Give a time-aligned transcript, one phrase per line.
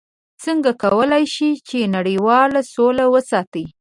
[0.43, 3.65] څنګه کولی شي چې نړیواله سوله وساتي؟